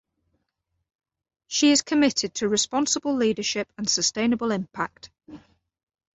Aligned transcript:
She 1.45 1.69
is 1.71 1.83
committed 1.83 2.33
to 2.33 2.49
responsible 2.49 3.15
leadership 3.15 3.71
and 3.77 3.87
sustainable 3.87 4.49
impact. 4.49 5.11